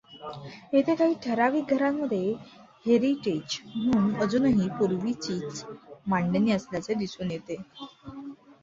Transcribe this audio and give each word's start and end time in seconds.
येथे 0.73 0.93
काही 0.95 1.13
ठरावीक 1.23 1.73
घरांमध्ये 1.73 2.33
हेरिटेज 2.85 3.59
म्हणून 3.75 4.15
अजूनही 4.21 4.67
पूर्वीचीच 4.79 5.63
मांडणी 6.07 6.51
असल्याचे 6.51 6.93
दिसून 6.95 7.31
येते. 7.31 7.61